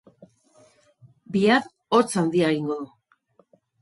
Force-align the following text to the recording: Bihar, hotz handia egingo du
Bihar, 1.35 1.67
hotz 1.99 2.07
handia 2.23 2.51
egingo 2.55 2.79
du 2.81 2.89